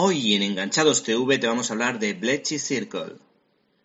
Hoy 0.00 0.36
en 0.36 0.44
Enganchados 0.44 1.02
TV 1.02 1.38
te 1.38 1.48
vamos 1.48 1.70
a 1.70 1.72
hablar 1.72 1.98
de 1.98 2.14
Bletchley 2.14 2.60
Circle. 2.60 3.16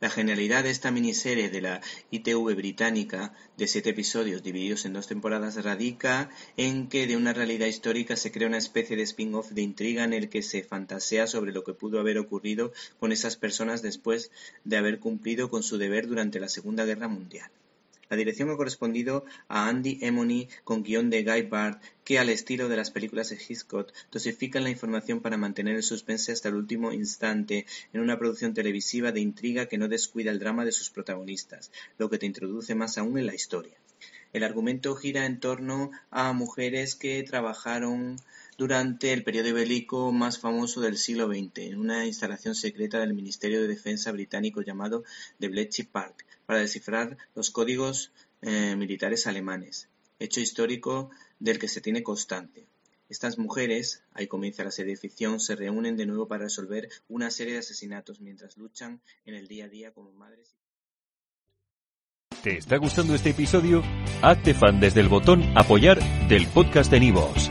La 0.00 0.08
genialidad 0.08 0.64
de 0.64 0.70
esta 0.70 0.90
miniserie 0.90 1.50
de 1.50 1.60
la 1.60 1.82
ITV 2.10 2.54
británica 2.54 3.34
de 3.58 3.66
siete 3.66 3.90
episodios 3.90 4.42
divididos 4.42 4.86
en 4.86 4.94
dos 4.94 5.06
temporadas 5.06 5.62
radica 5.62 6.30
en 6.56 6.88
que 6.88 7.06
de 7.06 7.18
una 7.18 7.34
realidad 7.34 7.66
histórica 7.66 8.16
se 8.16 8.32
crea 8.32 8.48
una 8.48 8.56
especie 8.56 8.96
de 8.96 9.02
spin-off 9.02 9.50
de 9.50 9.60
intriga 9.60 10.02
en 10.02 10.14
el 10.14 10.30
que 10.30 10.40
se 10.40 10.62
fantasea 10.62 11.26
sobre 11.26 11.52
lo 11.52 11.62
que 11.62 11.74
pudo 11.74 12.00
haber 12.00 12.16
ocurrido 12.16 12.72
con 12.98 13.12
esas 13.12 13.36
personas 13.36 13.82
después 13.82 14.30
de 14.64 14.78
haber 14.78 15.00
cumplido 15.00 15.50
con 15.50 15.62
su 15.62 15.76
deber 15.76 16.06
durante 16.06 16.40
la 16.40 16.48
Segunda 16.48 16.86
Guerra 16.86 17.08
Mundial. 17.08 17.50
La 18.10 18.16
dirección 18.16 18.48
ha 18.50 18.56
correspondido 18.56 19.24
a 19.48 19.68
Andy 19.68 19.98
Emony 20.00 20.48
con 20.64 20.82
guion 20.82 21.10
de 21.10 21.24
Guy 21.24 21.42
Bard, 21.42 21.78
que 22.04 22.18
al 22.18 22.30
estilo 22.30 22.68
de 22.68 22.76
las 22.76 22.90
películas 22.90 23.28
de 23.28 23.36
Hitchcock 23.36 23.92
dosifican 24.10 24.64
la 24.64 24.70
información 24.70 25.20
para 25.20 25.36
mantener 25.36 25.76
el 25.76 25.82
suspense 25.82 26.32
hasta 26.32 26.48
el 26.48 26.54
último 26.54 26.92
instante 26.92 27.66
en 27.92 28.00
una 28.00 28.18
producción 28.18 28.54
televisiva 28.54 29.12
de 29.12 29.20
intriga 29.20 29.66
que 29.66 29.76
no 29.76 29.88
descuida 29.88 30.30
el 30.30 30.38
drama 30.38 30.64
de 30.64 30.72
sus 30.72 30.88
protagonistas, 30.88 31.70
lo 31.98 32.08
que 32.08 32.18
te 32.18 32.26
introduce 32.26 32.74
más 32.74 32.96
aún 32.96 33.18
en 33.18 33.26
la 33.26 33.34
historia. 33.34 33.74
El 34.32 34.44
argumento 34.44 34.94
gira 34.94 35.26
en 35.26 35.40
torno 35.40 35.90
a 36.10 36.32
mujeres 36.32 36.94
que 36.94 37.22
trabajaron 37.22 38.16
durante 38.58 39.12
el 39.12 39.22
periodo 39.22 39.54
bélico 39.54 40.10
más 40.10 40.40
famoso 40.40 40.80
del 40.80 40.98
siglo 40.98 41.28
XX, 41.28 41.58
en 41.58 41.78
una 41.78 42.04
instalación 42.04 42.56
secreta 42.56 42.98
del 42.98 43.14
Ministerio 43.14 43.62
de 43.62 43.68
Defensa 43.68 44.10
británico 44.10 44.62
llamado 44.62 45.04
The 45.38 45.46
Bletchley 45.46 45.86
Park, 45.86 46.26
para 46.44 46.58
descifrar 46.58 47.16
los 47.36 47.50
códigos 47.50 48.10
eh, 48.42 48.74
militares 48.74 49.28
alemanes, 49.28 49.88
hecho 50.18 50.40
histórico 50.40 51.10
del 51.38 51.60
que 51.60 51.68
se 51.68 51.80
tiene 51.80 52.02
constante. 52.02 52.66
Estas 53.08 53.38
mujeres, 53.38 54.02
ahí 54.12 54.26
comienza 54.26 54.64
la 54.64 54.72
serie 54.72 54.94
de 54.94 55.00
ficción, 55.00 55.38
se 55.38 55.54
reúnen 55.54 55.96
de 55.96 56.06
nuevo 56.06 56.26
para 56.26 56.44
resolver 56.44 56.88
una 57.08 57.30
serie 57.30 57.54
de 57.54 57.60
asesinatos 57.60 58.20
mientras 58.20 58.56
luchan 58.58 59.00
en 59.24 59.34
el 59.34 59.46
día 59.46 59.66
a 59.66 59.68
día 59.68 59.92
como 59.92 60.10
madres. 60.10 60.56
¿Te 62.42 62.58
está 62.58 62.76
gustando 62.76 63.14
este 63.14 63.30
episodio? 63.30 63.82
Hazte 64.20 64.52
fan 64.52 64.80
desde 64.80 65.00
el 65.00 65.08
botón 65.08 65.42
Apoyar 65.56 65.98
del 66.28 66.46
podcast 66.48 66.90
de 66.90 67.00
Nivos. 67.00 67.50